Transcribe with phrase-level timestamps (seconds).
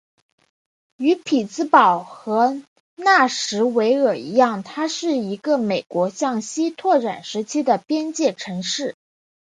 [0.97, 2.59] 与匹兹堡和
[2.95, 8.95] 纳什维尔一样它是一个美国向西扩展时期的边界城市。